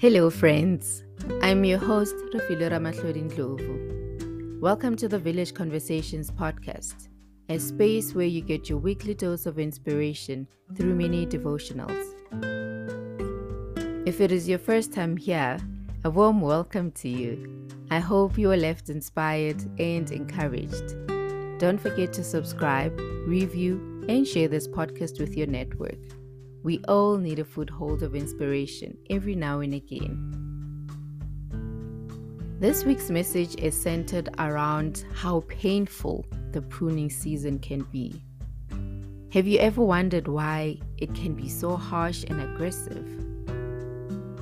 [0.00, 1.04] Hello, friends.
[1.42, 4.58] I'm your host, Rafilo Ramatlodin Ndlovu.
[4.58, 7.08] Welcome to the Village Conversations podcast,
[7.50, 12.06] a space where you get your weekly dose of inspiration through mini devotionals.
[14.06, 15.58] If it is your first time here,
[16.04, 17.68] a warm welcome to you.
[17.90, 20.96] I hope you are left inspired and encouraged.
[21.58, 25.98] Don't forget to subscribe, review, and share this podcast with your network.
[26.62, 30.36] We all need a foothold of inspiration every now and again.
[32.60, 38.22] This week's message is centered around how painful the pruning season can be.
[39.32, 43.06] Have you ever wondered why it can be so harsh and aggressive?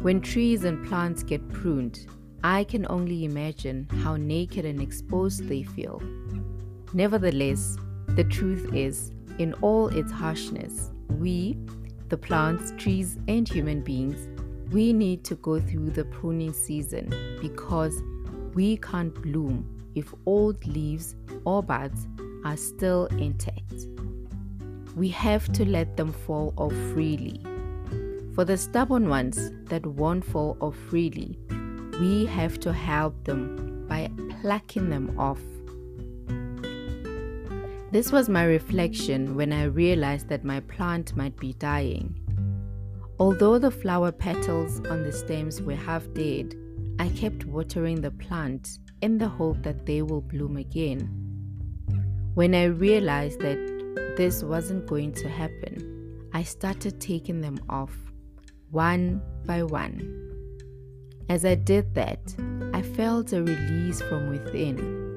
[0.03, 2.05] When trees and plants get pruned,
[2.43, 6.03] I can only imagine how naked and exposed they feel.
[6.93, 7.77] Nevertheless,
[8.09, 11.57] the truth is, in all its harshness, we,
[12.09, 14.29] the plants, trees, and human beings,
[14.73, 18.03] we need to go through the pruning season because
[18.55, 22.07] we can't bloom if old leaves or buds
[22.45, 23.87] are still intact.
[24.97, 27.41] We have to let them fall off freely.
[28.35, 31.39] For the stubborn ones that won't fall off freely,
[32.01, 35.41] we have to help them by plucking them off
[37.99, 42.15] this was my reflection when I realized that my plant might be dying.
[43.19, 46.55] Although the flower petals on the stems were half dead,
[47.01, 51.09] I kept watering the plant in the hope that they will bloom again.
[52.35, 57.97] When I realized that this wasn't going to happen, I started taking them off,
[58.71, 59.99] one by one.
[61.29, 62.33] As I did that,
[62.73, 65.08] I felt a release from within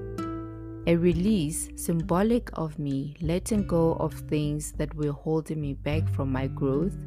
[0.87, 6.31] a release symbolic of me letting go of things that were holding me back from
[6.31, 6.97] my growth,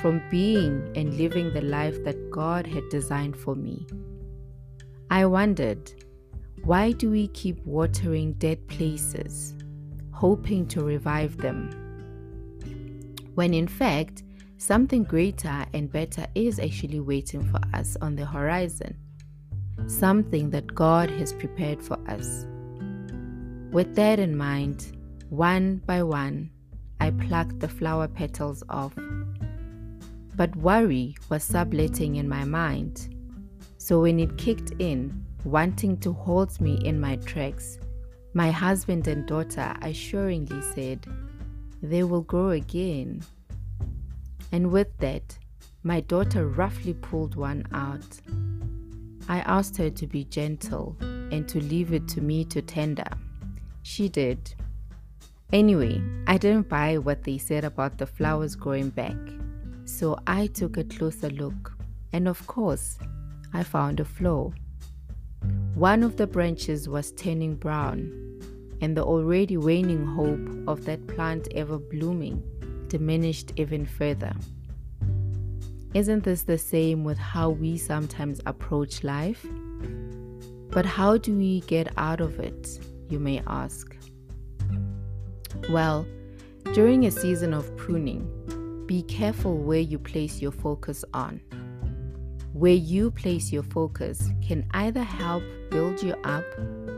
[0.00, 3.84] from being and living the life that God had designed for me.
[5.10, 5.92] I wondered,
[6.62, 9.54] why do we keep watering dead places,
[10.12, 11.70] hoping to revive them?
[13.34, 14.22] When in fact,
[14.58, 18.96] something greater and better is actually waiting for us on the horizon,
[19.88, 22.46] something that God has prepared for us.
[23.72, 24.96] With that in mind,
[25.28, 26.50] one by one,
[26.98, 28.92] I plucked the flower petals off.
[30.34, 33.14] But worry was subletting in my mind.
[33.78, 37.78] So when it kicked in, wanting to hold me in my tracks,
[38.34, 41.06] my husband and daughter assuringly said,
[41.80, 43.22] They will grow again.
[44.50, 45.38] And with that,
[45.84, 48.20] my daughter roughly pulled one out.
[49.28, 53.04] I asked her to be gentle and to leave it to me to tender.
[53.82, 54.54] She did.
[55.52, 59.16] Anyway, I didn't buy what they said about the flowers growing back.
[59.84, 61.72] So I took a closer look,
[62.12, 62.98] and of course,
[63.52, 64.52] I found a flaw.
[65.74, 68.12] One of the branches was turning brown,
[68.80, 72.42] and the already waning hope of that plant ever blooming
[72.88, 74.32] diminished even further.
[75.94, 79.44] Isn't this the same with how we sometimes approach life?
[80.70, 82.78] But how do we get out of it?
[83.10, 83.96] You may ask?
[85.68, 86.06] Well,
[86.72, 91.40] during a season of pruning, be careful where you place your focus on.
[92.52, 96.44] Where you place your focus can either help build you up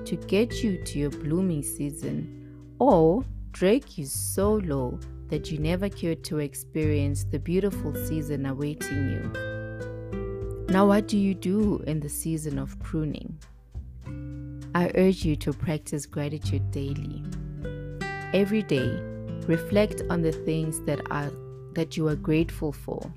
[0.07, 4.99] to get you to your blooming season or drag you so low
[5.29, 10.67] that you never care to experience the beautiful season awaiting you.
[10.69, 13.39] Now, what do you do in the season of pruning?
[14.75, 17.23] I urge you to practice gratitude daily.
[18.33, 18.89] Every day,
[19.47, 21.31] reflect on the things that are
[21.75, 23.13] that you are grateful for.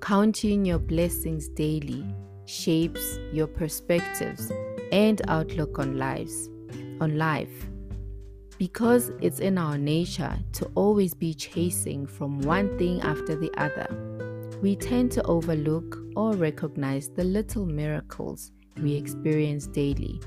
[0.00, 2.04] Counting your blessings daily
[2.44, 4.52] shapes your perspectives
[4.92, 6.48] and outlook on lives,
[7.00, 7.66] on life.
[8.58, 13.88] Because it's in our nature to always be chasing from one thing after the other,
[14.60, 20.20] we tend to overlook or recognize the little miracles we experience daily.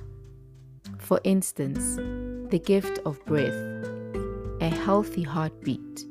[1.05, 1.97] For instance,
[2.49, 3.53] the gift of breath,
[4.59, 6.03] a healthy heartbeat,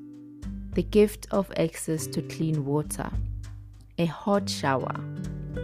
[0.75, 3.11] the gift of access to clean water,
[3.99, 4.94] a hot shower,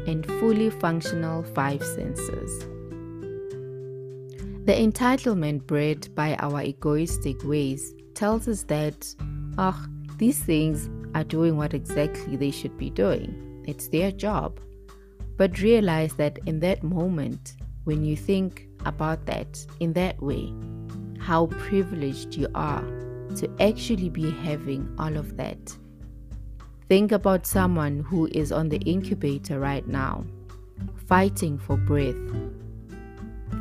[0.08, 2.58] and fully functional five senses.
[4.66, 9.14] The entitlement bred by our egoistic ways tells us that,
[9.58, 9.86] ah,
[10.16, 13.62] these things are doing what exactly they should be doing.
[13.68, 14.58] It's their job.
[15.36, 17.54] But realize that in that moment,
[17.84, 20.52] when you think about that in that way,
[21.18, 22.84] how privileged you are
[23.36, 25.76] to actually be having all of that.
[26.88, 30.24] Think about someone who is on the incubator right now,
[31.06, 32.16] fighting for breath.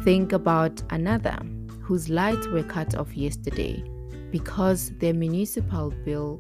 [0.04, 1.38] Think about another
[1.81, 3.83] whose lights were cut off yesterday
[4.31, 6.39] because their municipal bill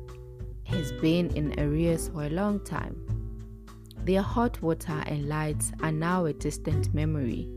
[0.63, 2.95] has been in arrears for a long time.
[4.05, 7.49] Their hot water and lights are now a distant memory.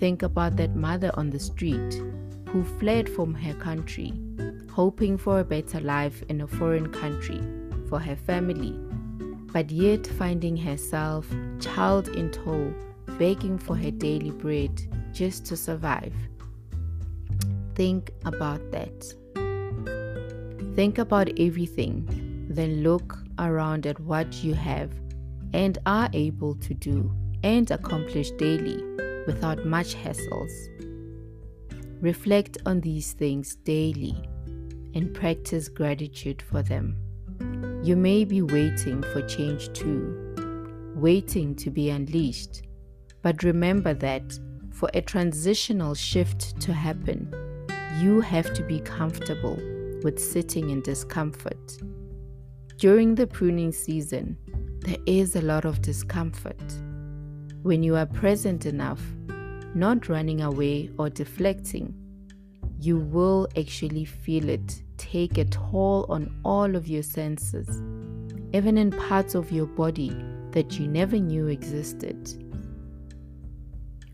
[0.00, 2.02] Think about that mother on the street
[2.48, 4.14] who fled from her country,
[4.70, 7.38] hoping for a better life in a foreign country
[7.90, 8.72] for her family,
[9.52, 11.28] but yet finding herself,
[11.60, 12.72] child in tow,
[13.18, 14.80] begging for her daily bread
[15.12, 16.14] just to survive.
[17.74, 19.14] Think about that.
[20.76, 24.92] Think about everything, then look around at what you have
[25.52, 27.12] and are able to do
[27.42, 28.82] and accomplish daily
[29.26, 30.52] without much hassles.
[32.00, 34.16] Reflect on these things daily
[34.94, 36.96] and practice gratitude for them.
[37.82, 42.62] You may be waiting for change too, waiting to be unleashed.
[43.22, 44.38] But remember that
[44.72, 47.32] for a transitional shift to happen,
[47.98, 49.56] you have to be comfortable
[50.02, 51.78] with sitting in discomfort.
[52.78, 54.38] During the pruning season,
[54.80, 56.62] there is a lot of discomfort.
[57.62, 59.02] When you are present enough,
[59.74, 61.94] not running away or deflecting,
[62.80, 67.68] you will actually feel it take a toll on all of your senses,
[68.54, 70.16] even in parts of your body
[70.52, 72.16] that you never knew existed.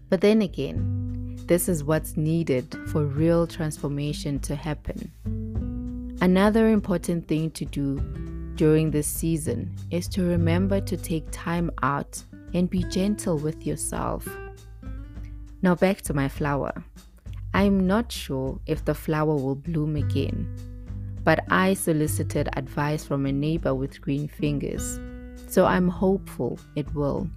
[0.09, 5.13] But then again, this is what's needed for real transformation to happen.
[6.21, 8.01] Another important thing to do
[8.57, 12.21] during this season is to remember to take time out
[12.55, 14.29] and be gentle with yourself.
[15.63, 16.73] Now, back to my flower.
[17.55, 20.47] I'm not sure if the flower will bloom again
[21.27, 25.01] but I solicited advice from a neighbor with green fingers,
[25.49, 27.29] so I'm hopeful it will.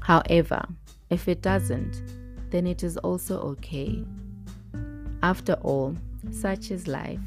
[0.00, 0.62] However,
[1.08, 2.02] if it doesn't,
[2.50, 4.04] then it is also okay.
[5.22, 5.96] After all,
[6.30, 7.18] such is life.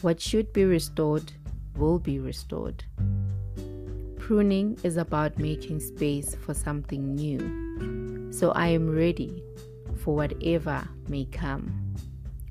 [0.00, 1.32] What should be restored
[1.76, 2.82] will be restored.
[4.26, 8.32] Pruning is about making space for something new.
[8.32, 9.44] So I am ready
[9.98, 11.94] for whatever may come.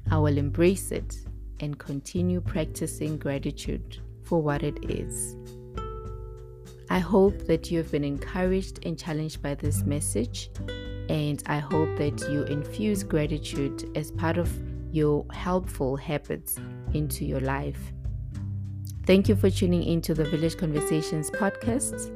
[0.09, 1.17] I will embrace it
[1.59, 5.35] and continue practicing gratitude for what it is.
[6.89, 10.51] I hope that you have been encouraged and challenged by this message,
[11.09, 14.49] and I hope that you infuse gratitude as part of
[14.93, 16.57] your helpful habits
[16.93, 17.91] into your life.
[19.05, 22.11] Thank you for tuning into the Village Conversations podcast.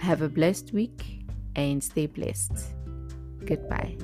[0.00, 1.24] Have a blessed week
[1.56, 2.52] and stay blessed.
[3.44, 3.96] Goodbye.